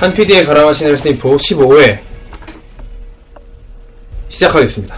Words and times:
한 0.00 0.12
PD의 0.14 0.46
가라마신 0.46 0.86
헬스인포 0.88 1.36
15회 1.36 1.98
시작하겠습니다. 4.28 4.96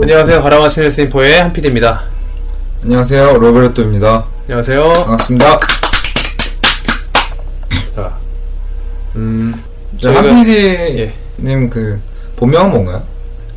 안녕하세요. 0.00 0.42
가라마신 0.42 0.84
헬스인포의 0.84 1.40
한 1.42 1.52
PD입니다. 1.52 2.04
안녕하세요 2.84 3.32
로베르토입니다 3.38 4.26
안녕하세요. 4.42 4.82
반갑습니다 4.92 5.60
자, 7.96 8.18
음, 9.16 9.54
저 10.00 10.12
저희가- 10.12 10.16
한PD님 10.28 11.70
그 11.70 12.00
본명은 12.36 12.70
뭔가요? 12.70 13.02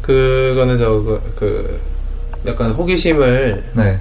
그거는 0.02 0.78
저, 0.78 0.90
그, 0.94 1.34
그, 1.36 1.80
약간 2.48 2.72
호기심을 2.72 3.64
네 3.74 4.00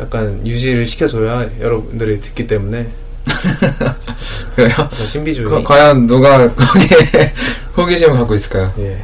약간 0.00 0.46
유지를 0.46 0.86
시켜줘야 0.86 1.46
여러분들이 1.60 2.20
듣기 2.20 2.46
때문에 2.46 2.88
그래요? 4.56 4.70
약간 4.78 5.06
신비주의. 5.06 5.48
그, 5.48 5.62
과연 5.62 6.06
누가 6.06 6.52
거기에 6.54 7.32
호기심을 7.76 8.16
갖고 8.18 8.34
있을까요? 8.34 8.72
예. 8.78 9.02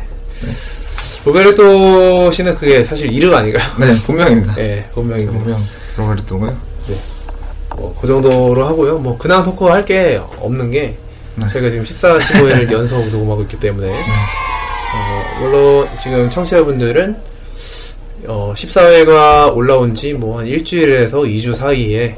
로베르토 1.25 2.31
씨는 2.31 2.55
그게 2.55 2.85
사실 2.85 3.13
이름 3.13 3.35
아닌가요? 3.35 3.69
네 3.79 3.95
본명입니다 4.07 4.55
예, 4.59 4.85
본명이고. 4.95 5.33
본명 5.33 5.59
로베르토고요 5.97 6.57
뭐, 7.77 7.97
그 8.01 8.07
정도로 8.09 8.65
하고요. 8.67 8.99
뭐, 8.99 9.17
근황 9.19 9.45
토크 9.45 9.65
할 9.67 9.85
게 9.85 10.21
없는 10.41 10.71
게, 10.73 10.97
네. 11.37 11.47
저희가 11.53 11.71
지금 11.71 11.85
14, 11.85 12.19
15일 12.19 12.73
연속 12.73 13.07
녹음하고 13.11 13.43
있기 13.43 13.61
때문에, 13.61 13.89
어, 13.93 15.23
물론 15.41 15.89
지금 15.97 16.29
청취자분들은, 16.31 17.17
어, 18.27 18.53
14회가 18.57 19.55
올라온 19.55 19.95
지 19.95 20.13
뭐 20.15 20.39
한 20.41 20.47
일주일에서 20.47 21.19
2주 21.19 21.55
사이에, 21.55 22.17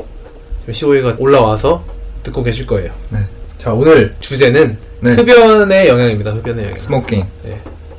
지금 0.72 0.90
15회가 0.92 1.16
올라와서 1.18 1.84
듣고 2.22 2.42
계실 2.42 2.66
거예요. 2.66 2.90
네. 3.10 3.20
자, 3.58 3.72
오늘 3.72 4.14
주제는 4.20 4.76
네. 5.00 5.14
흡연의 5.14 5.88
영향입니다, 5.88 6.32
흡연의 6.32 6.64
영향. 6.64 6.76
smoking 6.78 7.25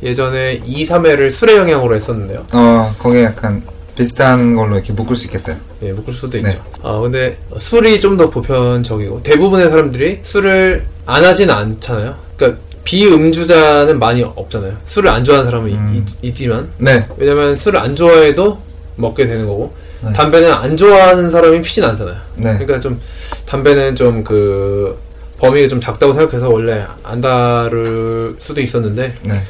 예전에 0.04 0.62
2, 0.66 0.86
3회를 0.86 1.30
술의 1.30 1.58
영향으로 1.58 1.96
했었는데요. 1.96 2.46
어 2.54 2.96
거기에 2.98 3.26
약간 3.26 3.62
비슷한 3.96 4.56
걸로 4.56 4.76
이렇게 4.76 4.94
묶을 4.94 5.16
수 5.16 5.26
있겠다 5.26 5.56
예, 5.84 5.92
묶을 5.92 6.14
수도 6.14 6.40
네. 6.42 6.50
있죠. 6.50 6.64
아, 6.82 7.00
근데 7.00 7.38
술이 7.60 8.00
좀 8.00 8.18
더 8.18 8.30
보편적이고 8.30 9.22
대부분의 9.22 9.70
사람들이 9.70 10.20
술을 10.24 10.86
안 11.06 11.24
하지는 11.24 11.54
않잖아요. 11.54 12.16
그러니까 12.36 12.62
비음주자는 12.84 14.00
많이 14.00 14.24
없잖아요. 14.24 14.74
술을 14.86 15.10
안 15.12 15.24
좋아하는 15.24 15.52
사람은 15.52 15.72
음. 15.72 16.06
있, 16.24 16.36
지만 16.36 16.70
네 16.78 17.06
왜냐면 17.18 17.56
술을 17.56 17.80
안 17.80 17.96
좋아해도 17.96 18.60
먹게 18.96 19.28
되는 19.28 19.46
거고 19.46 19.74
네. 20.04 20.14
담배는 20.14 20.52
안 20.52 20.76
좋아하는 20.76 21.30
사람이 21.30 21.62
피진 21.62 21.84
않잖아요. 21.84 22.18
네. 22.36 22.54
그러니까 22.54 22.80
좀 22.80 23.00
담배는 23.46 23.96
좀 23.96 24.24
그 24.24 24.98
범위가 25.42 25.68
좀 25.68 25.82
작다고 25.82 26.14
생각해서 26.14 26.50
원래 26.50 26.86
안 27.04 27.20
다룰 27.20 28.36
수도 28.40 28.62
있었는데 28.62 29.16
네. 29.24 29.42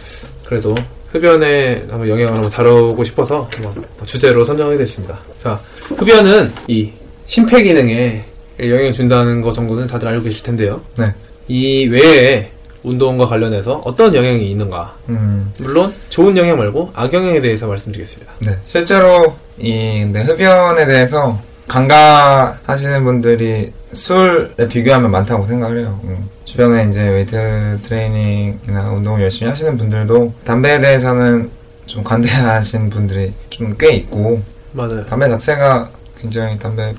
그래도 0.46 0.74
흡연에 1.12 1.86
한번 1.90 2.08
영향을 2.08 2.34
한번 2.34 2.50
다루고 2.50 3.04
싶어서 3.04 3.50
한번 3.54 3.84
주제로 4.06 4.46
선정하게 4.46 4.78
됐습니다. 4.78 5.20
자, 5.44 5.60
흡연은 5.98 6.54
이 6.68 6.92
심폐 7.26 7.62
기능에 7.62 8.24
영향을 8.58 8.94
준다는 8.94 9.42
것 9.42 9.54
정도는 9.54 9.88
다들 9.88 10.08
알고 10.08 10.24
계실 10.24 10.44
텐데요. 10.44 10.82
네. 10.98 11.14
이 11.50 11.88
외에 11.88 12.50
운동과 12.84 13.28
관련해서 13.28 13.82
어떤 13.86 14.14
영향이 14.16 14.50
있는가? 14.52 14.96
음, 15.10 15.52
물론 15.60 15.94
좋은 16.10 16.36
영향 16.38 16.58
말고 16.58 16.92
악영향에 16.96 17.40
대해서 17.42 17.68
말씀드리겠습니다. 17.68 18.32
네. 18.40 18.58
실제로 18.66 19.36
이 19.58 20.00
근데 20.02 20.22
흡연에 20.24 20.86
대해서 20.86 21.40
강가하시는 21.68 23.04
분들이 23.04 23.72
술에 23.94 24.68
비교하면 24.68 25.12
많다고 25.12 25.46
생각을 25.46 25.80
해요. 25.82 26.00
음. 26.06 26.28
주변에 26.46 26.88
이제 26.90 27.02
웨이트 27.02 27.80
트레이닝이나 27.84 28.90
운동을 28.92 29.22
열심히 29.22 29.50
하시는 29.50 29.78
분들도 29.78 30.34
담배에 30.44 30.80
대해서는 30.80 31.50
좀 31.86 32.04
관대하신 32.04 32.90
분들이 32.90 33.34
좀 33.50 33.76
꽤 33.78 33.94
있고 33.96 34.42
맞아요. 34.74 35.06
담배 35.06 35.28
자체가 35.30 35.90
굉장히 36.20 36.58
담배 36.58 36.94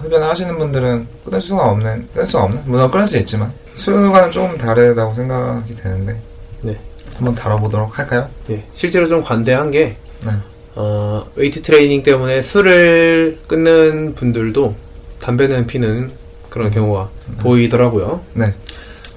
흡연을 0.00 0.28
하시는 0.28 0.56
분들은 0.58 1.06
끊을 1.24 1.40
수가 1.40 1.70
없는 1.70 2.08
끊을 2.14 2.26
수가 2.28 2.44
없는 2.44 2.62
물론 2.66 2.90
끊을 2.90 3.06
수 3.06 3.16
있지만 3.18 3.52
술과는 3.78 4.32
조금 4.32 4.58
다르다고 4.58 5.14
생각이 5.14 5.76
되는데 5.76 6.20
네. 6.62 6.76
한번 7.16 7.34
다뤄보도록 7.34 7.98
할까요? 7.98 8.28
예, 8.50 8.62
실제로 8.74 9.08
좀 9.08 9.22
관대한 9.22 9.70
게 9.70 9.96
네. 10.24 10.32
어, 10.74 11.24
웨이트 11.36 11.62
트레이닝 11.62 12.02
때문에 12.02 12.42
술을 12.42 13.38
끊는 13.46 14.14
분들도 14.14 14.74
담배는 15.20 15.66
피는 15.66 16.10
그런 16.50 16.70
경우가 16.70 17.08
보이더라고요. 17.40 18.20
네. 18.34 18.52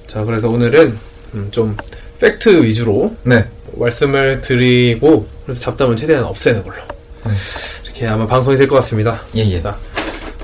자, 0.06 0.24
그래서 0.24 0.48
오늘은 0.48 0.96
음, 1.34 1.48
좀 1.50 1.76
팩트 2.20 2.62
위주로 2.62 3.14
네. 3.24 3.44
말씀을 3.76 4.40
드리고 4.40 5.26
그래서 5.44 5.60
잡담은 5.60 5.96
최대한 5.96 6.24
없애는 6.24 6.62
걸로 6.62 6.76
네. 7.24 7.32
이렇게 7.84 8.06
아마 8.06 8.26
방송이 8.26 8.56
될 8.56 8.68
것 8.68 8.76
같습니다. 8.76 9.20
예예. 9.34 9.60
자, 9.62 9.76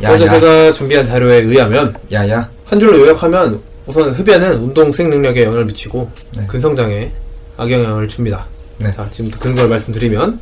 먼저 0.03 0.27
야야. 0.27 0.41
제가 0.41 0.73
준비한 0.73 1.07
자료에 1.07 1.39
의하면 1.43 1.95
야야. 2.13 2.49
한 2.67 2.79
줄로 2.81 2.99
요약하면 3.01 3.61
우선 3.89 4.13
흡연은 4.13 4.57
운동 4.57 4.93
수행 4.93 5.09
능력에 5.09 5.45
영향을 5.45 5.65
미치고 5.65 6.11
네. 6.37 6.47
근성장에 6.47 7.11
악영향을 7.57 8.07
줍니다. 8.07 8.47
네. 8.77 8.93
자, 8.93 9.09
지금부터 9.11 9.41
근거를 9.41 9.71
말씀드리면 9.71 10.39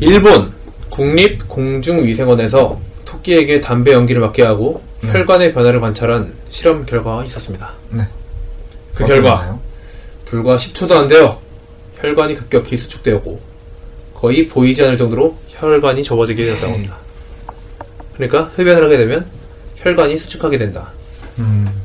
일본 0.00 0.52
국립 0.90 1.48
공중위생원에서 1.48 2.80
토끼에게 3.04 3.60
담배 3.60 3.92
연기를 3.92 4.20
맡게 4.20 4.42
하고 4.42 4.82
네. 5.02 5.12
혈관의 5.12 5.54
변화를 5.54 5.80
관찰한 5.80 6.34
실험 6.50 6.84
결과가 6.84 7.24
있었습니다. 7.26 7.72
네. 7.90 8.06
그 8.92 9.06
결과 9.06 9.38
되나요? 9.38 9.60
불과 10.24 10.56
10초도 10.56 10.92
안 10.92 11.08
되어 11.08 11.40
혈관이 12.00 12.34
급격히 12.34 12.76
수축되었고 12.76 13.40
거의 14.14 14.48
보이지 14.48 14.82
않을 14.82 14.96
정도로 14.96 15.36
혈관이 15.48 16.02
좁아지게 16.02 16.44
되었다고 16.44 16.72
합니다. 16.72 16.96
그러니까 18.16 18.50
흡연을 18.56 18.84
하게 18.84 18.98
되면 18.98 19.24
혈관이 19.76 20.18
수축하게 20.18 20.58
된다. 20.58 20.90
음. 21.38 21.81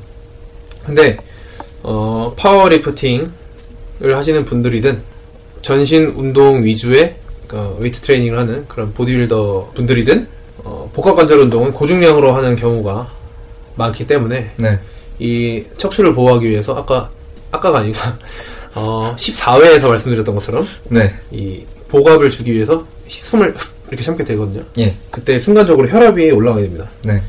근데 0.87 1.17
어, 1.83 2.33
파워리프팅을 2.37 3.29
하시는 4.01 4.45
분들이든 4.45 5.01
전신 5.61 6.05
운동 6.15 6.63
위주의 6.63 7.15
어, 7.51 7.77
웨이트 7.79 7.99
트레이닝을 8.01 8.39
하는 8.39 8.65
그런 8.67 8.93
보디빌더 8.93 9.71
분들이든 9.75 10.27
어, 10.63 10.89
복합관절 10.93 11.39
운동은 11.39 11.73
고중량으로 11.73 12.31
하는 12.31 12.55
경우가 12.55 13.11
많기 13.75 14.07
때문에 14.07 14.51
네. 14.55 14.79
이 15.19 15.63
척추를 15.77 16.15
보호하기 16.15 16.49
위해서 16.49 16.73
아까 16.73 17.09
아까가 17.51 17.79
아니고 17.79 17.97
어, 18.75 19.15
14회에서 19.17 19.89
말씀드렸던 19.89 20.35
것처럼 20.35 20.65
네. 20.89 21.13
이 21.31 21.63
복압을 21.89 22.31
주기 22.31 22.53
위해서 22.53 22.85
숨을 23.07 23.53
이렇게 23.89 24.03
참게 24.03 24.23
되거든요. 24.23 24.63
예. 24.79 24.95
그때 25.11 25.39
순간적으로 25.39 25.87
혈압이 25.87 26.31
올라가게 26.31 26.63
됩니다. 26.63 26.89
네. 27.03 27.21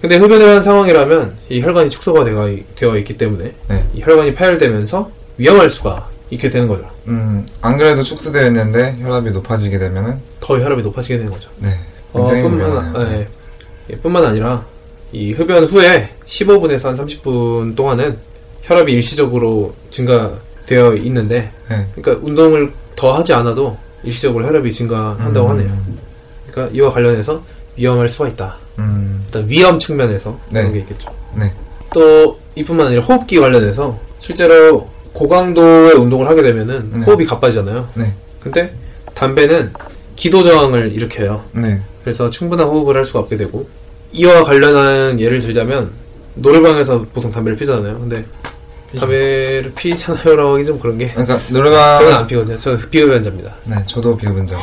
근데 0.00 0.16
흡연을 0.16 0.48
한 0.48 0.62
상황이라면 0.62 1.34
이 1.48 1.60
혈관이 1.60 1.90
축소가 1.90 2.24
되어, 2.24 2.54
되어 2.74 2.96
있기 2.98 3.16
때문에 3.16 3.52
네. 3.68 3.84
이 3.94 4.02
혈관이 4.02 4.34
파열되면서 4.34 5.10
위험할 5.38 5.70
수가 5.70 6.08
있게 6.30 6.50
되는 6.50 6.68
거죠. 6.68 6.84
음, 7.08 7.46
안 7.60 7.76
그래도 7.76 8.02
축소되어 8.02 8.46
있는데 8.46 8.96
혈압이 9.00 9.30
높아지게 9.30 9.78
되면은 9.78 10.18
더 10.40 10.58
혈압이 10.58 10.82
높아지게 10.82 11.18
되는 11.18 11.32
거죠. 11.32 11.48
네. 11.58 11.78
어, 12.12 12.24
뿐만, 12.28 12.58
위험하네요. 12.58 13.12
예, 13.12 13.28
예, 13.90 13.96
뿐만 13.96 14.24
아니라 14.24 14.64
이 15.12 15.32
흡연 15.32 15.64
후에 15.64 16.08
15분에서 16.26 16.84
한 16.84 16.96
30분 16.96 17.76
동안은 17.76 18.16
혈압이 18.62 18.92
일시적으로 18.92 19.74
증가되어 19.90 20.94
있는데 20.96 21.50
네. 21.68 21.86
그러니까 21.94 22.26
운동을 22.26 22.72
더 22.96 23.14
하지 23.14 23.32
않아도 23.32 23.76
일시적으로 24.02 24.46
혈압이 24.46 24.72
증가한다고 24.72 25.46
음. 25.46 25.50
하네요. 25.50 25.84
그러니까 26.50 26.76
이와 26.76 26.90
관련해서 26.90 27.42
위험할 27.76 28.08
수가 28.08 28.28
있다. 28.28 28.56
음, 28.78 29.22
일단 29.26 29.48
위험 29.48 29.78
측면에서 29.78 30.38
네. 30.50 30.60
그런 30.60 30.72
게 30.72 30.78
있겠죠. 30.80 31.10
네. 31.34 31.52
또 31.92 32.38
이뿐만 32.54 32.88
아니라 32.88 33.02
호흡기 33.02 33.38
관련해서 33.38 33.98
실제로 34.18 34.88
고강도의 35.12 35.94
운동을 35.94 36.28
하게 36.28 36.42
되면은 36.42 36.90
네. 36.92 37.04
호흡이 37.04 37.24
가빠지잖아요. 37.24 37.88
네. 37.94 38.12
근데 38.40 38.74
담배는 39.14 39.72
기도 40.16 40.42
저항을 40.42 40.92
일으켜요. 40.92 41.42
네. 41.52 41.80
그래서 42.02 42.30
충분한 42.30 42.66
호흡을 42.66 42.96
할 42.96 43.04
수가 43.04 43.20
없게 43.20 43.36
되고 43.36 43.68
이와 44.12 44.44
관련한 44.44 45.18
예를 45.18 45.40
들자면 45.40 45.90
노래방에서 46.34 47.06
보통 47.12 47.30
담배를 47.30 47.56
피잖아요. 47.56 47.98
근데 47.98 48.24
담배를 48.98 49.72
피잖아요라고 49.74 50.54
하기 50.54 50.66
좀 50.66 50.78
그런 50.78 50.98
게 50.98 51.08
그러니까 51.08 51.38
노래방 51.50 51.96
저는 51.96 52.12
안 52.12 52.26
피거든요. 52.26 52.58
저는 52.58 52.90
비흡연자입니다. 52.90 53.54
네, 53.64 53.76
저도 53.86 54.16
비흡연자. 54.16 54.56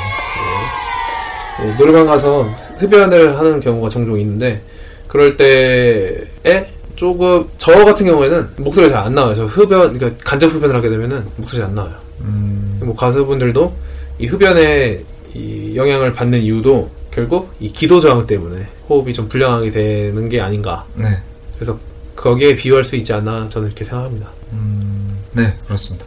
네, 1.60 1.76
노래방 1.78 2.06
가서 2.06 2.44
흡연을 2.80 3.38
하는 3.38 3.60
경우가 3.60 3.90
종종 3.90 4.20
있는데 4.20 4.62
그럴 5.08 5.36
때에 5.38 6.66
조금 6.96 7.48
저 7.58 7.84
같은 7.86 8.06
경우에는 8.06 8.50
목소리가 8.58 8.94
잘 8.94 9.06
안 9.08 9.16
나와요. 9.16 9.36
저 9.36 9.46
흡연 9.46 9.94
그러니까 9.94 10.24
간접 10.24 10.54
흡연을 10.54 10.76
하게 10.76 10.90
되면은 10.90 11.24
목소리가 11.38 11.68
안 11.68 11.76
나와요. 11.76 11.94
음, 12.22 12.80
뭐 12.84 12.96
가수분들도 12.96 13.74
이 14.20 14.28
흡연에 14.28 15.00
이 15.34 15.76
영향을 15.76 16.14
받는 16.14 16.40
이유도 16.40 16.90
결국 17.12 17.52
이 17.60 17.72
기도 17.72 18.00
저항 18.00 18.26
때문에 18.26 18.66
호흡이 18.90 19.14
좀 19.14 19.28
불량하게 19.28 19.72
되는 19.72 20.30
게 20.30 20.40
아닌가. 20.40 20.86
네. 20.96 21.18
그래서 21.56 21.78
거기에 22.16 22.56
비유할 22.56 22.84
수 22.84 22.96
있지 22.96 23.12
않나 23.14 23.48
저는 23.50 23.68
이렇게 23.70 23.84
생각합니다. 23.84 24.28
음, 24.54 25.18
네, 25.34 25.54
그렇습니다. 25.66 26.06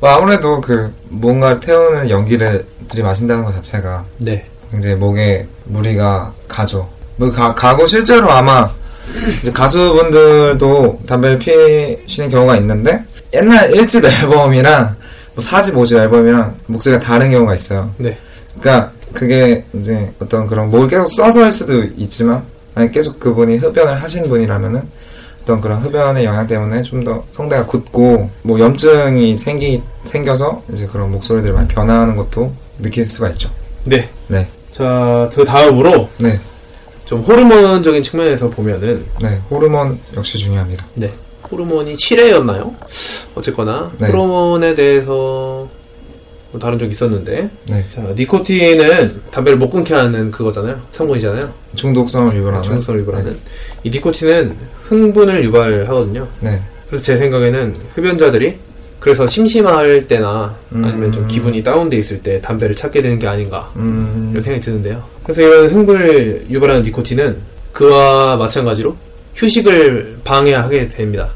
뭐 0.00 0.10
아무래도 0.10 0.60
그 0.60 0.92
뭔가를 1.08 1.60
태우는 1.60 2.10
연기를 2.10 2.64
들이마신다는 2.88 3.44
것 3.44 3.52
자체가 3.54 4.04
네. 4.18 4.44
굉장히 4.70 4.96
목에 4.96 5.46
무리가 5.64 6.32
가죠. 6.48 6.88
뭐 7.16 7.30
가, 7.30 7.54
가고 7.54 7.86
실제로 7.86 8.30
아마 8.30 8.68
이제 9.40 9.50
가수분들도 9.52 11.00
담배를 11.06 11.38
피시는 11.38 12.28
경우가 12.28 12.56
있는데 12.56 13.02
옛날 13.34 13.70
1집 13.70 14.04
앨범이랑 14.04 14.96
뭐 15.34 15.44
4집, 15.44 15.74
5집 15.74 15.98
앨범이랑 15.98 16.54
목소리가 16.66 17.00
다른 17.00 17.30
경우가 17.30 17.54
있어요. 17.54 17.90
네. 17.98 18.16
그러니까 18.58 18.92
그게 19.12 19.64
이제 19.74 20.10
어떤 20.18 20.46
그런 20.46 20.70
목을 20.70 20.88
계속 20.88 21.08
써서일 21.08 21.52
수도 21.52 21.82
있지만 21.96 22.42
만약 22.74 22.92
계속 22.92 23.18
그분이 23.20 23.56
흡연을 23.58 24.02
하신 24.02 24.28
분이라면은 24.28 24.82
어떤 25.42 25.60
그런 25.60 25.80
흡연의 25.80 26.24
영향 26.24 26.46
때문에 26.46 26.82
좀 26.82 27.04
더 27.04 27.22
성대가 27.30 27.64
굳고 27.66 28.28
뭐 28.42 28.58
염증이 28.58 29.36
생기 29.36 29.80
생겨서 30.04 30.62
이제 30.72 30.86
그런 30.86 31.10
목소리들이 31.12 31.52
많이 31.52 31.68
변화하는 31.68 32.16
것도 32.16 32.52
느낄 32.82 33.06
수가 33.06 33.28
있죠. 33.30 33.48
네. 33.86 34.08
네, 34.26 34.48
자, 34.72 35.30
그 35.32 35.44
다음으로 35.44 36.08
네, 36.18 36.38
좀 37.04 37.20
호르몬적인 37.20 38.02
측면에서 38.02 38.50
보면은 38.50 39.04
네. 39.22 39.40
호르몬 39.48 39.98
역시 40.16 40.38
중요합니다. 40.38 40.84
네. 40.94 41.12
호르몬이 41.50 41.94
7회였나요? 41.94 42.74
어쨌거나 43.36 43.92
네. 43.98 44.08
호르몬에 44.08 44.74
대해서 44.74 45.68
뭐 46.50 46.60
다른 46.60 46.78
적 46.80 46.90
있었는데 46.90 47.48
네, 47.68 47.84
자, 47.94 48.02
니코틴은 48.16 49.22
담배를 49.30 49.56
못 49.56 49.70
끊게 49.70 49.94
하는 49.94 50.32
그거잖아요. 50.32 50.80
성분이잖아요. 50.90 51.52
중독성을 51.76 52.34
유발하는. 52.36 52.62
중독성을 52.64 53.00
유발하는. 53.00 53.38
이 53.84 53.90
니코틴은 53.90 54.56
흥분을 54.86 55.44
유발하거든요. 55.44 56.26
네, 56.40 56.60
그래서 56.88 57.04
제 57.04 57.16
생각에는 57.16 57.72
흡연자들이 57.94 58.58
그래서 59.06 59.24
심심할 59.24 60.08
때나 60.08 60.52
아니면 60.72 61.12
좀 61.12 61.22
음. 61.22 61.28
기분이 61.28 61.62
다운돼 61.62 61.96
있을 61.96 62.20
때 62.24 62.40
담배를 62.40 62.74
찾게 62.74 63.02
되는 63.02 63.20
게 63.20 63.28
아닌가 63.28 63.70
음, 63.76 64.30
이런 64.32 64.42
생각이 64.42 64.64
드는데요. 64.64 65.00
그래서 65.22 65.42
이런 65.42 65.70
흥분을 65.70 66.46
유발하는 66.50 66.82
니코틴은 66.82 67.36
그와 67.72 68.34
마찬가지로 68.34 68.96
휴식을 69.36 70.22
방해하게 70.24 70.88
됩니다. 70.88 71.28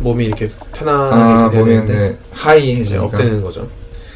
몸이 0.00 0.24
이렇게 0.24 0.50
편안하게 0.74 1.58
아 1.58 1.60
몸이 1.60 1.84
이제 1.84 2.18
하이해지니까. 2.32 3.04
업되는 3.04 3.40
거죠. 3.40 3.68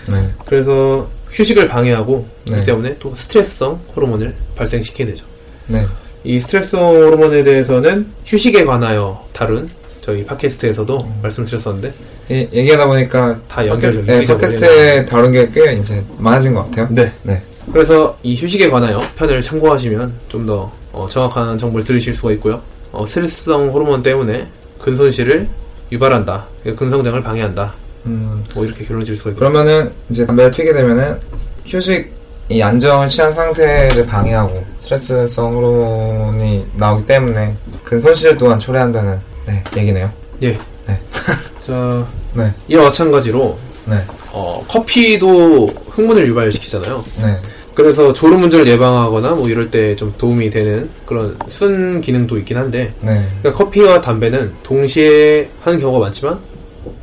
네, 0.08 0.28
그래서 0.44 1.08
휴식을 1.30 1.68
방해하고 1.68 2.26
네. 2.50 2.58
이 2.58 2.64
때문에 2.64 2.96
또 2.98 3.14
스트레스성 3.14 3.78
호르몬을 3.94 4.34
발생시키게 4.56 5.06
되죠. 5.06 5.24
네, 5.68 5.86
이 6.24 6.40
스트레스성 6.40 6.80
호르몬에 6.82 7.44
대해서는 7.44 8.10
휴식에 8.26 8.64
관하여 8.64 9.24
다룬 9.32 9.64
저희 10.02 10.24
팟캐스트에서도 10.26 10.98
말씀드렸었는데 11.22 11.92
이- 12.28 12.48
얘기하다 12.52 12.86
보니까 12.86 13.38
다 13.48 13.64
팟캐스트, 13.64 14.04
네, 14.06 14.26
팟캐스트에 14.26 15.04
다룬 15.06 15.30
게 15.32 15.48
꽤 15.52 15.74
이제 15.74 16.02
많아진 16.18 16.54
것 16.54 16.64
같아요. 16.70 16.88
네. 16.90 17.12
네. 17.22 17.40
그래서 17.72 18.16
이 18.22 18.34
휴식에 18.36 18.68
관하여 18.70 19.00
편을 19.16 19.42
참고하시면 19.42 20.12
좀더 20.28 20.70
어, 20.92 21.06
정확한 21.08 21.58
정보를 21.58 21.84
들으실 21.84 22.14
수가 22.14 22.32
있고요. 22.32 22.60
어, 22.92 23.04
스트레스성 23.06 23.68
호르몬 23.68 24.02
때문에 24.02 24.46
근손실을 24.80 25.48
유발한다. 25.92 26.46
근성장을 26.76 27.22
방해한다. 27.22 27.74
음, 28.06 28.42
뭐 28.54 28.64
이렇게 28.64 28.84
결론 28.84 29.04
질 29.04 29.16
수가 29.16 29.30
있고. 29.30 29.40
그러면은 29.40 29.90
이제 30.10 30.24
담배를 30.24 30.50
피게 30.52 30.72
되면은 30.72 31.18
휴식 31.66 32.10
이 32.48 32.62
안정을 32.62 33.08
취한 33.08 33.32
상태를 33.32 34.06
방해하고 34.06 34.64
스트레스성 34.78 35.54
호르몬이 35.56 36.64
나오기 36.76 37.06
때문에 37.06 37.54
근손실 37.82 38.36
또한 38.38 38.58
초래한다는 38.58 39.18
네, 39.46 39.62
얘기네요. 39.76 40.10
예. 40.42 40.52
네. 40.86 41.00
자, 41.66 42.06
네, 42.34 42.52
이와 42.68 42.84
마찬가지로 42.84 43.58
네, 43.86 44.02
어, 44.32 44.64
커피도 44.68 45.66
흥분을 45.90 46.26
유발시키잖아요. 46.28 47.04
네, 47.22 47.40
그래서 47.74 48.12
졸음운전을 48.12 48.66
예방하거나 48.68 49.30
뭐 49.34 49.48
이럴 49.48 49.70
때 49.70 49.96
좀 49.96 50.12
도움이 50.16 50.50
되는 50.50 50.88
그런 51.04 51.36
순 51.48 52.00
기능도 52.00 52.38
있긴 52.38 52.56
한데 52.56 52.92
네, 53.00 53.28
그러니까 53.40 53.52
커피와 53.64 54.00
담배는 54.00 54.52
동시에 54.62 55.48
하는 55.62 55.80
경우가 55.80 56.06
많지만 56.06 56.38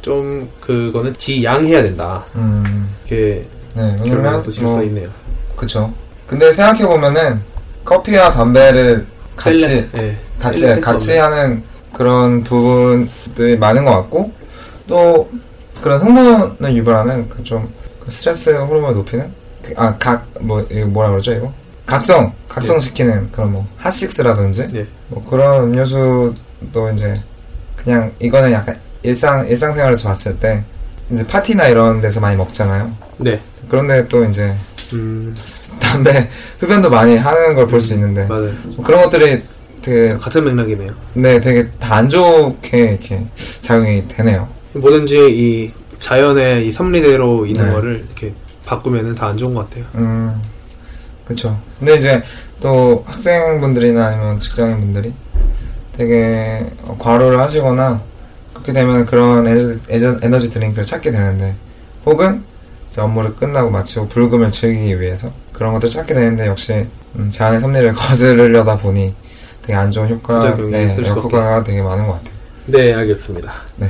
좀 0.01 0.49
그거는 0.61 1.13
지양해야 1.17 1.83
된다. 1.83 2.25
음, 2.35 2.89
이렇게 3.05 3.45
네. 3.75 3.95
결론을 3.97 4.17
왜냐면 4.17 4.43
또질 4.43 4.61
수가 4.65 4.75
뭐, 4.75 4.83
있네요. 4.83 5.09
그쵸. 5.55 5.93
근데 6.27 6.51
생각해 6.51 6.85
보면은 6.85 7.41
커피와 7.83 8.31
담배를 8.31 9.05
같이 9.35 9.85
네. 9.91 10.17
같이 10.39 10.65
같이. 10.79 11.17
하는 11.17 11.61
그런 11.93 12.43
부분들이 12.43 13.57
많은 13.57 13.83
것 13.85 13.91
같고 13.91 14.31
또 14.87 15.29
그런 15.81 16.01
흥분을 16.01 16.75
유발하는 16.75 17.29
그 17.29 17.43
좀 17.43 17.69
스트레스 18.09 18.49
호르몬을 18.49 18.95
높이는 18.95 19.31
아 19.75 19.97
각 19.97 20.25
뭐 20.41 20.65
뭐라 20.87 21.09
그러죠 21.11 21.33
이거 21.33 21.53
각성 21.85 22.33
각성시키는 22.49 23.31
그런 23.31 23.51
뭐 23.53 23.65
핫식스라든지 23.77 24.65
네. 24.67 24.85
뭐 25.07 25.23
그런 25.29 25.63
음료수도 25.65 26.89
이제 26.93 27.13
그냥 27.75 28.11
이거는 28.19 28.51
약간 28.51 28.77
일상 29.03 29.47
일상생활에서 29.47 30.07
봤을 30.07 30.37
때 30.39 30.63
이제 31.09 31.25
파티나 31.25 31.67
이런 31.67 31.99
데서 32.01 32.19
많이 32.19 32.35
먹잖아요. 32.37 32.91
네. 33.17 33.39
그런데 33.69 34.07
또 34.07 34.23
이제 34.25 34.53
음, 34.93 35.35
담배 35.79 36.29
흡연도 36.59 36.89
많이 36.89 37.17
하는 37.17 37.55
걸 37.55 37.67
볼수 37.67 37.93
있는데 37.93 38.25
맞아요. 38.27 38.51
그런 38.83 39.03
것들이 39.03 39.43
되게 39.81 40.13
같은 40.15 40.45
맥락이네요. 40.45 40.91
네, 41.15 41.39
되게 41.41 41.67
다 41.79 41.95
안 41.95 42.09
좋게 42.09 42.77
이렇게 42.77 43.25
작용이 43.61 44.07
되네요. 44.07 44.47
뭐든지 44.73 45.15
이 45.31 45.71
자연의 45.99 46.67
이 46.67 46.71
섭리대로 46.71 47.45
있는 47.45 47.65
네. 47.67 47.71
거를 47.71 48.05
이렇게 48.05 48.33
바꾸면은 48.65 49.15
다 49.15 49.27
안 49.27 49.37
좋은 49.37 49.53
것 49.53 49.69
같아요. 49.69 49.85
음, 49.95 50.41
그쵸. 51.25 51.57
근데 51.79 51.95
이제 51.95 52.21
또 52.59 53.03
학생분들이나 53.07 54.05
아니면 54.07 54.39
직장인분들이 54.39 55.13
되게 55.97 56.65
어, 56.87 56.97
과로를 56.97 57.39
하시거나 57.39 58.01
그렇게 58.53 58.73
되면 58.73 59.05
그런 59.05 59.45
에너지, 59.47 59.79
에저- 59.89 60.19
에너지 60.21 60.49
드링크를 60.49 60.83
찾게 60.83 61.11
되는데 61.11 61.55
혹은 62.05 62.43
이제 62.89 63.01
업무를 63.01 63.35
끝나고 63.35 63.69
마치고 63.69 64.07
불금을 64.07 64.51
즐기기 64.51 64.99
위해서 65.01 65.31
그런 65.51 65.73
것들 65.73 65.89
찾게 65.89 66.13
되는데 66.13 66.47
역시 66.47 66.85
음, 67.15 67.29
자연의 67.29 67.61
섭리를 67.61 67.93
거스르려다 67.95 68.77
보니 68.77 69.13
되게 69.61 69.73
안 69.75 69.89
좋은 69.91 70.09
효과, 70.09 70.55
네. 70.55 70.97
효과가 70.97 71.63
되게 71.63 71.81
많은 71.81 72.07
것 72.07 72.13
같아요. 72.13 72.33
네, 72.65 72.93
알겠습니다. 72.93 73.53
네. 73.77 73.89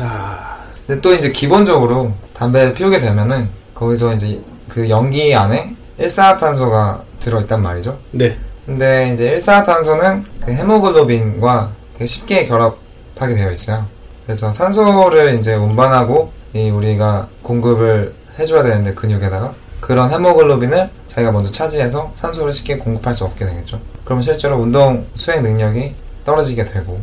자, 0.00 0.56
근데 0.86 0.98
또 1.02 1.12
이제 1.12 1.30
기본적으로 1.30 2.10
담배를 2.32 2.72
피우게 2.72 2.96
되면은 2.96 3.50
거기서 3.74 4.14
이제 4.14 4.40
그 4.66 4.88
연기 4.88 5.34
안에 5.34 5.76
일산화탄소가 5.98 7.02
들어있단 7.20 7.60
말이죠. 7.60 7.98
네. 8.12 8.38
근데 8.64 9.12
이제 9.12 9.24
일산화탄소는 9.32 10.24
그 10.42 10.52
헤모글로빈과 10.52 11.70
되게 11.92 12.06
쉽게 12.06 12.46
결합하게 12.46 13.34
되어 13.34 13.50
있어요. 13.50 13.84
그래서 14.24 14.50
산소를 14.50 15.38
이제 15.38 15.54
운반하고 15.54 16.32
이 16.54 16.70
우리가 16.70 17.28
공급을 17.42 18.14
해줘야 18.38 18.62
되는데 18.62 18.94
근육에다가 18.94 19.52
그런 19.80 20.10
헤모글로빈을 20.10 20.88
자기가 21.08 21.30
먼저 21.30 21.52
차지해서 21.52 22.12
산소를 22.14 22.54
쉽게 22.54 22.78
공급할 22.78 23.14
수 23.14 23.26
없게 23.26 23.44
되겠죠. 23.44 23.78
그러면 24.06 24.22
실제로 24.22 24.56
운동 24.56 25.06
수행 25.14 25.42
능력이 25.42 25.94
떨어지게 26.24 26.64
되고 26.64 26.98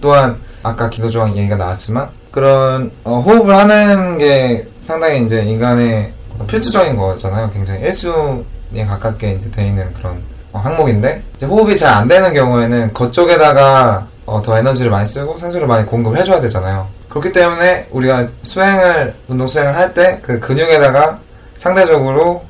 또한 0.00 0.36
아까 0.62 0.88
기도조항 0.88 1.36
얘기가 1.36 1.56
나왔지만 1.56 2.08
그런 2.30 2.90
어, 3.04 3.20
호흡을 3.20 3.54
하는 3.56 4.18
게 4.18 4.66
상당히 4.84 5.24
이제 5.24 5.42
인간의 5.42 6.12
필수적인 6.46 6.96
거잖아요. 6.96 7.50
굉장히 7.52 7.82
1순위에 7.88 8.86
가깝게 8.86 9.32
이제 9.32 9.50
돼 9.50 9.66
있는 9.66 9.92
그런 9.94 10.20
어, 10.52 10.58
항목인데 10.58 11.22
호흡이 11.42 11.76
잘 11.76 11.94
안 11.94 12.08
되는 12.08 12.32
경우에는 12.32 12.92
그쪽에다가 12.92 14.06
어, 14.26 14.42
더 14.42 14.58
에너지를 14.58 14.90
많이 14.90 15.06
쓰고 15.06 15.38
산소를 15.38 15.66
많이 15.66 15.84
공급을 15.86 16.18
해줘야 16.18 16.40
되잖아요. 16.40 16.86
그렇기 17.08 17.32
때문에 17.32 17.86
우리가 17.90 18.26
수행을 18.42 19.14
운동 19.28 19.48
수행을 19.48 19.74
할 19.74 19.94
때 19.94 20.20
그 20.22 20.38
근육에다가 20.38 21.18
상대적으로 21.56 22.44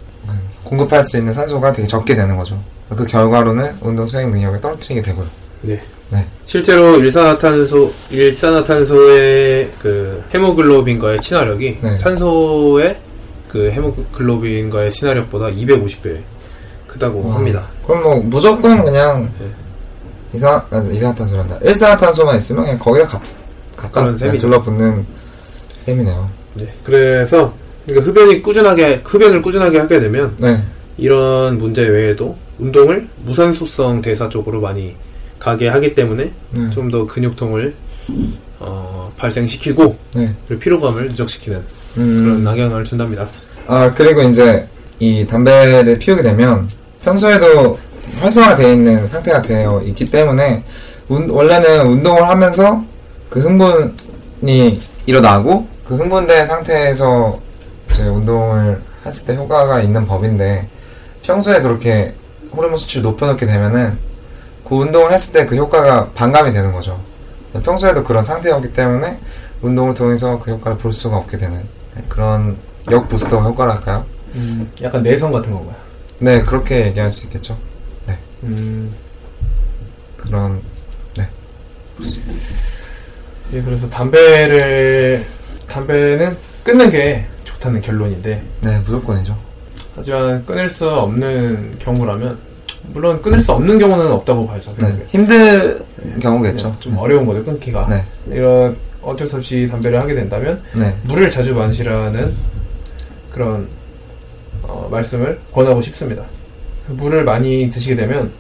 공급할 0.65 1.03
수 1.05 1.17
있는 1.17 1.33
산소가 1.33 1.73
되게 1.73 1.87
적게 1.89 2.15
되는 2.15 2.37
거죠. 2.37 2.59
그 2.91 3.07
결과로는 3.07 3.79
운동 3.81 4.07
수행 4.09 4.31
능력을 4.31 4.61
떨어뜨리게 4.61 5.01
되고요. 5.03 5.27
네. 5.63 5.81
네. 6.11 6.25
실제로 6.47 6.97
일산화탄소 6.97 7.93
일산화탄소의 8.11 9.71
그 9.79 10.25
헤모글로빈과의 10.33 11.21
친화력이 11.21 11.79
네. 11.83 11.99
산소의 11.99 12.97
그 13.49 13.71
헤모글로빈과의 13.71 14.91
친화력보다 14.91 15.49
250배 15.49 16.19
크다고 16.87 17.29
와. 17.29 17.37
합니다. 17.37 17.67
그럼 17.87 18.03
뭐 18.03 18.17
무조건 18.17 18.85
그냥 18.85 19.31
네. 19.39 19.47
이산 20.33 20.63
아, 20.71 20.83
이산화탄소란다. 20.91 21.59
일산화탄소만 21.63 22.37
있으면 22.39 22.65
그냥 22.65 22.79
거기에 22.79 23.03
가, 23.05 23.21
가까 23.77 24.03
그런 24.03 24.19
셈이죠. 24.19 24.47
둘러붙는 24.47 25.07
셈이네요. 25.79 26.31
네. 26.55 26.75
그래서 26.85 27.53
그러니까 27.87 28.11
흡연이 28.11 28.43
꾸준하게 28.43 29.03
흡연을 29.05 29.43
꾸준하게 29.43 29.79
하게 29.79 30.01
되면 30.01 30.35
네. 30.39 30.63
이런 30.97 31.59
문제 31.59 31.87
외에도 31.87 32.37
운동을 32.59 33.09
무산소성 33.25 34.03
대사 34.03 34.29
쪽으로 34.29 34.61
많이 34.61 34.95
가게 35.39 35.69
하기 35.69 35.95
때문에 35.95 36.31
네. 36.51 36.71
좀더 36.71 37.07
근육통을 37.07 37.75
어, 38.61 39.11
발생시키고 39.17 39.97
네. 40.15 40.35
그리고 40.47 40.61
피로감을 40.61 41.09
누적시키는 41.09 41.63
음. 41.99 42.25
그런 42.25 42.47
악영향을 42.47 42.85
준답니다. 42.85 43.27
아 43.67 43.93
그리고 43.95 44.23
이제 44.23 44.67
이 44.99 45.27
담배를 45.27 45.99
피우게 45.99 46.23
되면 46.23 46.69
평소에도 47.05 47.79
활성화되어 48.21 48.73
있는 48.73 49.07
상태가 49.07 49.43
되어 49.43 49.81
있기 49.87 50.05
때문에 50.07 50.65
운- 51.09 51.31
원래는 51.31 51.87
운동을 51.87 52.29
하면서 52.29 52.83
그 53.31 53.41
흥분이 53.41 54.81
일어나고 55.07 55.67
그 55.85 55.97
흥분된 55.97 56.47
상태에서 56.47 57.39
이제 57.93 58.03
운동을 58.05 58.81
했을 59.07 59.27
때 59.27 59.37
효과가 59.37 59.81
있는 59.81 60.07
법인데 60.07 60.67
평소에 61.23 61.61
그렇게 61.61 62.15
호르몬 62.55 62.77
수치를 62.79 63.03
높여놓게 63.05 63.47
되면은 63.47 63.99
그 64.69 64.75
운동을 64.77 65.13
했을 65.13 65.33
때 65.33 65.47
그 65.47 65.57
효과가 65.57 66.11
반감이 66.15 66.53
되는 66.53 66.73
거죠. 66.73 67.01
평소에도 67.63 68.05
그런 68.05 68.23
상태였기 68.23 68.73
때문에 68.73 69.19
운동을 69.63 69.95
통해서 69.95 70.39
그 70.39 70.51
효과를 70.53 70.79
볼 70.79 70.93
수가 70.93 71.17
없게 71.17 71.39
되는 71.39 71.59
네, 71.95 72.05
그런 72.09 72.57
역 72.91 73.09
부스터 73.09 73.41
효과랄까요? 73.41 74.05
음, 74.35 74.71
약간 74.83 75.03
내성 75.03 75.33
같은 75.33 75.51
건가요? 75.53 75.75
네, 76.19 76.43
그렇게 76.43 76.87
얘기할 76.87 77.11
수 77.11 77.25
있겠죠. 77.25 77.57
음, 78.45 78.95
그런 80.17 80.61
예, 83.53 83.63
그래서 83.63 83.89
담배를 83.89 85.27
담배는 85.67 86.37
끊는 86.63 86.91
게 86.91 87.25
좋다는 87.45 87.81
결론인데 87.81 88.43
네 88.61 88.79
무조건이죠. 88.81 89.37
하지만 89.97 90.45
끊을 90.45 90.69
수 90.69 90.89
없는 90.89 91.79
경우라면 91.79 92.39
물론 92.93 93.21
끊을 93.23 93.41
수 93.41 93.53
없는 93.53 93.79
경우는 93.79 94.11
없다고 94.13 94.47
봐야죠. 94.47 94.75
네, 94.79 95.05
힘든 95.09 95.83
경우겠죠. 96.21 96.75
좀 96.81 96.97
어려운 96.99 97.27
거죠 97.27 97.45
끊기가. 97.45 97.87
네, 97.89 98.03
이런 98.35 98.77
어쩔 99.03 99.27
수 99.27 99.37
없이 99.37 99.69
담배를 99.71 100.01
하게 100.01 100.15
된다면 100.15 100.61
네, 100.75 100.95
물을 101.05 101.31
자주 101.31 101.55
마시라는 101.55 102.35
그런 103.31 103.69
어, 104.63 104.89
말씀을 104.91 105.39
권하고 105.53 105.81
싶습니다. 105.83 106.25
물을 106.89 107.25
많이 107.25 107.69
드시게 107.71 107.97
되면 107.97 108.33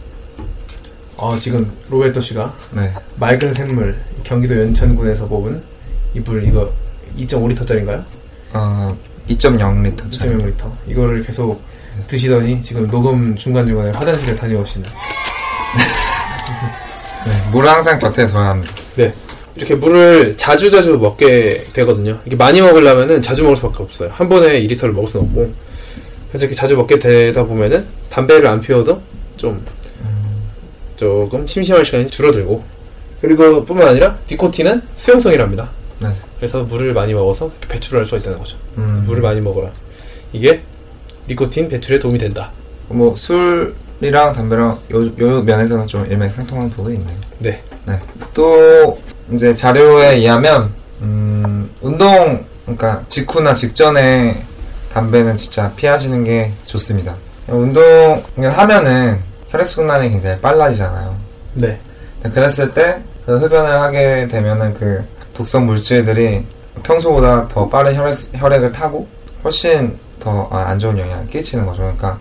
어, 1.16 1.30
지금 1.30 1.70
로베르토 1.90 2.20
씨가 2.20 2.54
네, 2.72 2.92
맑은 3.16 3.54
샘물 3.54 3.96
경기도 4.22 4.58
연천군에서 4.60 5.26
뽑은 5.28 5.62
이 6.14 6.20
물 6.20 6.42
이거 6.44 6.72
2.5리터짜리인가요? 7.18 8.04
어 8.54 8.96
2.0리터. 9.28 10.08
2.0리터 10.10 10.70
이거를 10.88 11.22
계속 11.22 11.60
드시더니 12.06 12.62
지금 12.62 12.88
녹음 12.90 13.34
중간중간에 13.36 13.90
화장실을 13.90 14.36
다녀오시는. 14.36 14.88
네, 17.26 17.50
물을 17.50 17.68
항상 17.68 17.98
곁에 17.98 18.26
둬야 18.26 18.50
합니다. 18.50 18.72
네. 18.96 19.12
이렇게 19.56 19.74
물을 19.74 20.36
자주 20.36 20.70
자주 20.70 20.96
먹게 20.96 21.46
되거든요. 21.74 22.18
이게 22.24 22.36
많이 22.36 22.60
먹으려면은 22.60 23.20
자주 23.20 23.42
먹을 23.42 23.56
수밖에 23.56 23.82
없어요. 23.82 24.10
한 24.12 24.28
번에 24.28 24.60
2리터를 24.62 24.92
먹을 24.92 25.08
수는 25.08 25.26
없고. 25.26 25.52
그래서 26.28 26.44
이렇게 26.44 26.54
자주 26.54 26.76
먹게 26.76 26.98
되다 26.98 27.42
보면은 27.44 27.84
담배를 28.10 28.46
안 28.46 28.60
피워도 28.60 29.00
좀 29.36 29.64
조금 30.96 31.46
심심할 31.46 31.84
시간이 31.84 32.06
줄어들고. 32.06 32.62
그리고 33.20 33.64
뿐만 33.64 33.88
아니라 33.88 34.16
니코틴은 34.30 34.80
수용성이랍니다. 34.96 35.68
네, 35.98 36.08
그래서 36.36 36.62
물을 36.62 36.92
많이 36.94 37.12
먹어서 37.12 37.50
이렇게 37.58 37.74
배출을 37.74 38.00
할 38.00 38.06
수가 38.06 38.18
있다는 38.18 38.38
거죠. 38.38 38.56
음, 38.76 39.02
물을 39.06 39.20
많이 39.22 39.40
먹어라. 39.40 39.70
이게 40.32 40.62
니코틴 41.28 41.68
배출에 41.68 41.98
도움이 41.98 42.18
된다 42.18 42.50
뭐 42.88 43.14
술이랑 43.14 44.32
담배랑 44.32 44.78
요, 44.92 45.00
요 45.18 45.42
면에서는 45.42 45.86
좀 45.86 46.06
일맥상통하는 46.06 46.70
부분이 46.70 46.96
있네요. 46.96 47.16
네 47.38 47.62
네. 47.86 47.98
또 48.32 48.98
이제 49.32 49.54
자료에 49.54 50.16
의하면 50.16 50.72
음, 51.02 51.70
운동 51.80 52.44
그러니까 52.62 53.04
직후나 53.08 53.54
직전에 53.54 54.42
담배는 54.92 55.36
진짜 55.36 55.70
피하시는 55.76 56.24
게 56.24 56.52
좋습니다. 56.64 57.14
운동을 57.46 58.22
하면은 58.56 59.20
혈액순환이 59.50 60.10
굉장히 60.10 60.40
빨라지잖아요. 60.40 61.16
네. 61.54 61.78
그랬을 62.22 62.72
때 62.72 62.96
그 63.28 63.36
흡연을 63.36 63.78
하게 63.78 64.26
되면은 64.26 64.72
그 64.72 65.04
독성 65.34 65.66
물질들이 65.66 66.42
평소보다 66.82 67.46
더 67.48 67.68
빠른 67.68 67.94
혈액, 67.94 68.16
혈액을 68.32 68.72
타고 68.72 69.06
훨씬 69.44 69.94
더 70.20 70.48
안 70.50 70.78
좋은 70.78 70.98
영향을 70.98 71.26
끼치는 71.28 71.66
거죠. 71.66 71.82
그러니까 71.82 72.18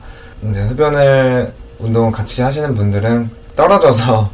이제 0.50 0.62
흡연을 0.62 1.54
운동을 1.80 2.12
같이 2.12 2.42
하시는 2.42 2.74
분들은 2.74 3.30
떨어져서 3.56 4.30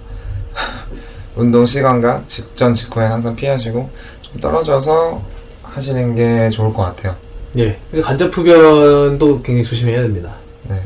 운동 1.36 1.66
시간과 1.66 2.22
직전 2.28 2.74
직후에 2.74 3.06
항상 3.06 3.36
피하시고 3.36 3.90
좀 4.22 4.40
떨어져서 4.42 5.22
하시는 5.64 6.16
게 6.16 6.50
좋을 6.50 6.74
것 6.74 6.84
같아요. 6.84 7.16
예. 7.58 7.78
간접 8.02 8.36
흡연도 8.36 9.42
굉장히 9.42 9.64
조심해야 9.68 10.02
됩니다. 10.04 10.32
네. 10.64 10.82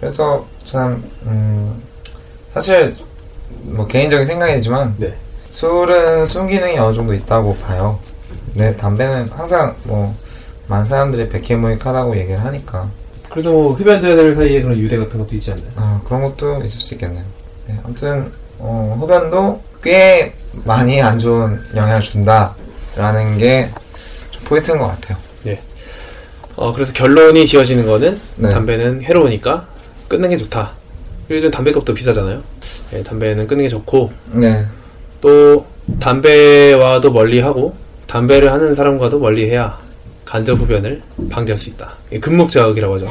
그래서 0.00 0.46
참 0.64 1.02
음, 1.26 1.82
사실 2.52 2.94
뭐 3.62 3.86
개인적인 3.86 4.26
생각이지만 4.26 4.94
네. 4.98 5.14
술은 5.50 6.26
순기능이 6.26 6.78
어느 6.78 6.94
정도 6.94 7.14
있다고 7.14 7.56
봐요. 7.56 7.98
네, 8.54 8.74
담배는 8.76 9.28
항상 9.30 9.74
뭐 9.84 10.14
많은 10.68 10.84
사람들이 10.84 11.28
백해무익하다고 11.28 12.16
얘기를 12.16 12.42
하니까 12.44 12.90
그래도 13.30 13.52
뭐 13.52 13.72
흡연자들 13.74 14.34
사이에 14.34 14.62
그런 14.62 14.78
유대 14.78 14.96
같은 14.96 15.18
것도 15.18 15.34
있지 15.34 15.50
않나요? 15.50 15.68
아, 15.76 16.00
그런 16.04 16.22
것도 16.22 16.62
있을 16.64 16.80
수 16.80 16.94
있겠네요. 16.94 17.24
네, 17.66 17.78
아무튼 17.84 18.32
어, 18.58 18.96
흡연도 19.00 19.60
꽤 19.82 20.32
많이 20.64 21.00
안 21.00 21.18
좋은 21.18 21.60
영향을 21.74 22.00
준다라는 22.00 23.38
게좀 23.38 24.44
포인트인 24.44 24.78
것 24.78 24.86
같아요. 24.88 25.18
어, 26.58 26.72
그래서 26.72 26.92
결론이 26.92 27.46
지어지는 27.46 27.86
거는 27.86 28.20
네. 28.34 28.50
담배는 28.50 29.02
해로우니까 29.04 29.64
끊는 30.08 30.28
게 30.30 30.36
좋다. 30.36 30.72
요즘 31.30 31.50
담배값도 31.52 31.94
비싸잖아요. 31.94 32.42
예, 32.94 33.02
담배는 33.02 33.46
끊는 33.46 33.62
게 33.62 33.68
좋고 33.68 34.10
네, 34.32 34.66
또 35.20 35.64
담배와도 36.00 37.12
멀리하고 37.12 37.76
담배를 38.08 38.52
하는 38.52 38.74
사람과도 38.74 39.20
멀리해야 39.20 39.78
간접 40.28 40.60
흡연을 40.60 41.00
방지할 41.30 41.56
수 41.56 41.70
있다. 41.70 41.94
이게 42.08 42.20
금목자극이라고 42.20 42.96
하죠. 42.96 43.08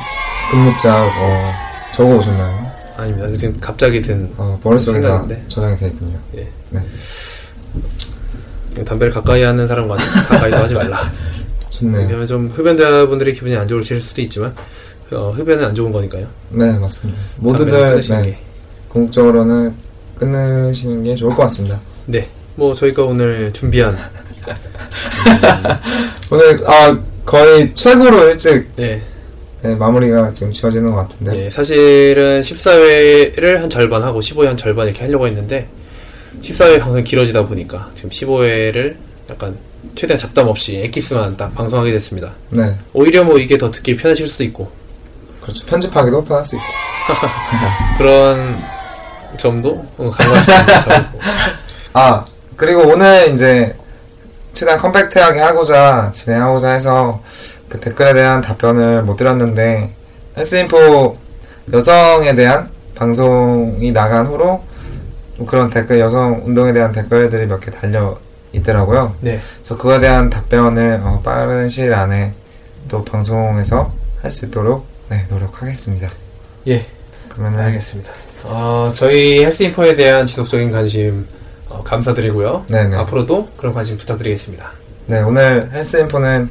금묵작 0.52 1.08
어, 1.08 1.52
적어 1.96 2.16
오셨나요? 2.16 2.72
아닙니다. 2.96 3.36
지금 3.36 3.58
갑자기 3.60 4.00
든 4.04 4.32
어, 4.38 4.60
머릿속에 4.64 5.02
다 5.02 5.08
생각인데. 5.08 5.44
저장이 5.48 5.78
되어 5.78 5.88
있군요. 5.88 6.20
예. 6.38 6.48
네. 6.70 6.86
담배를 8.86 9.12
가까이 9.12 9.42
하는 9.42 9.68
사람과는 9.68 10.06
가까이도 10.30 10.58
하지 10.58 10.76
말라. 10.76 11.12
좋네요. 11.72 12.02
왜냐면 12.02 12.28
좀 12.28 12.50
흡연자분들의 12.50 13.34
기분이 13.34 13.56
안 13.56 13.68
좋으실 13.68 14.00
수도 14.00 14.22
있지만 14.22 14.54
어, 15.12 15.32
흡연은 15.32 15.66
안 15.66 15.74
좋은 15.74 15.92
거니까요. 15.92 16.28
네, 16.50 16.78
맞습니다. 16.78 17.20
모두들 17.38 18.00
네, 18.02 18.22
게. 18.22 18.38
궁극적으로는 18.90 19.74
끊으시는 20.18 21.04
게 21.04 21.16
좋을 21.16 21.36
것 21.36 21.42
같습니다. 21.44 21.80
네. 22.06 22.30
뭐 22.56 22.76
저희가 22.76 23.04
오늘 23.04 23.52
준비한 23.54 23.98
오늘 26.32 26.64
아 26.68 26.98
거의 27.28 27.74
최고로 27.74 28.30
일찍 28.30 28.74
네, 28.78 29.02
네, 29.62 29.76
마무리가 29.76 30.34
지금 30.34 30.54
지어지는 30.54 30.92
것 30.92 31.10
같은데. 31.10 31.32
네, 31.34 31.50
사실은 31.50 32.42
14회를 32.42 33.58
한 33.58 33.70
절반 33.70 34.02
하고 34.02 34.22
15회 34.22 34.46
한 34.46 34.56
절반 34.56 34.88
이렇게 34.88 35.04
하려고 35.04 35.28
했는데 35.28 35.68
14회 36.42 36.80
방송이 36.80 37.04
길어지다 37.04 37.46
보니까 37.46 37.92
지금 37.96 38.10
15회를 38.12 38.96
약간 39.30 39.58
최대한 39.96 40.18
잡담 40.18 40.48
없이 40.48 40.78
엑기스만 40.78 41.36
딱 41.36 41.54
방송하게 41.54 41.92
됐습니다. 41.92 42.34
네. 42.50 42.74
오히려 42.94 43.26
뭐 43.26 43.38
이게 43.38 43.58
더 43.58 43.70
듣기 43.70 43.98
편하실 43.98 44.26
수도 44.30 44.46
있고 44.46 44.72
그렇죠. 45.42 45.66
편집하기도 45.66 46.24
편할 46.24 46.46
수 46.46 46.56
있고. 46.56 46.66
그런 47.98 48.58
점도 49.38 49.86
어, 49.98 50.10
강화시키는 50.10 50.66
점이고. 50.82 51.20
아, 51.92 52.26
그리고 52.56 52.88
오늘 52.88 53.34
이제 53.34 53.76
최대한 54.58 54.80
컴팩트하게 54.80 55.40
하고자 55.40 56.10
진행하고자 56.14 56.72
해서 56.72 57.22
그 57.70 57.80
댓글에 57.80 58.14
대한 58.14 58.42
답변을 58.42 59.04
못 59.04 59.16
드렸는데 59.16 59.92
헬스인포 60.36 61.16
여성에 61.72 62.34
대한 62.34 62.68
방송이 62.96 63.92
나간 63.92 64.26
후로 64.26 64.64
좀 65.38 65.46
그런 65.46 65.70
댓글 65.70 66.00
여성 66.00 66.42
운동에 66.44 66.74
대한 66.74 66.92
댓글들이 66.92 67.46
몇 67.46 67.60
개 67.60 67.70
달려 67.70 68.18
있더라고요. 68.54 69.14
네. 69.20 69.40
그래서 69.60 69.78
그거에 69.78 70.00
대한 70.00 70.32
답변을 70.32 71.02
어, 71.04 71.22
빠른 71.24 71.70
시일 71.70 71.94
안에 71.94 72.34
또 72.90 73.04
방송에서 73.06 73.92
할 74.24 74.32
수 74.32 74.46
있도록 74.46 74.88
네, 75.10 75.24
노력하겠습니다. 75.30 76.10
예. 76.70 76.84
그러면은 77.30 77.60
알겠습니다. 77.66 78.12
어, 78.46 78.92
저희 78.96 79.46
헬스인포에 79.46 79.96
대한 79.96 80.26
지속적인 80.26 80.72
관심 80.72 81.28
어, 81.70 81.84
감사드리고요. 81.84 82.66
네네. 82.70 82.96
앞으로도 82.96 83.50
그런 83.58 83.74
관심 83.74 83.98
부탁드리겠습니다. 83.98 84.72
네, 85.08 85.22
오늘 85.22 85.70
헬스 85.72 85.98
인포는 85.98 86.50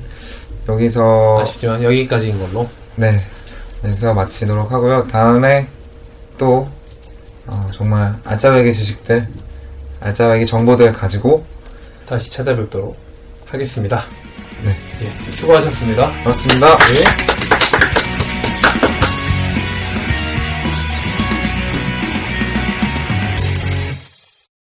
여기서 0.68 1.38
아쉽지만 1.40 1.82
여기까지인 1.82 2.38
걸로. 2.38 2.68
네, 2.96 3.12
여기서 3.84 4.14
마치도록 4.14 4.70
하고요. 4.72 5.06
다음에 5.08 5.68
또 6.38 6.68
어, 7.46 7.68
정말 7.72 8.14
알짜배기 8.24 8.72
지식들, 8.72 9.26
알짜배기 10.00 10.46
정보들 10.46 10.92
가지고 10.92 11.44
다시 12.08 12.30
찾아뵙도록 12.30 12.96
하겠습니다. 13.46 14.04
네, 14.64 14.74
예, 15.02 15.30
수고하셨습니다. 15.32 16.10
고맙습니다. 16.22 16.76
네. 16.76 17.35